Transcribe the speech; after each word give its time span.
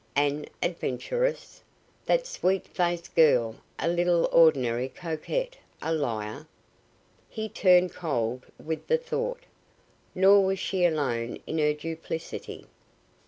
An 0.15 0.47
adventuress! 0.63 1.61
That 2.07 2.25
sweet 2.25 2.65
faced 2.67 3.13
girl 3.13 3.57
a 3.77 3.87
little 3.87 4.27
ordinary 4.31 4.89
coquette, 4.89 5.57
a 5.79 5.93
liar? 5.93 6.47
He 7.29 7.47
turned 7.47 7.93
cold 7.93 8.47
with 8.57 8.87
the 8.87 8.97
thought. 8.97 9.43
Nor 10.15 10.43
was 10.43 10.57
she 10.57 10.85
alone 10.85 11.37
in 11.45 11.59
her 11.59 11.73
duplicity. 11.75 12.65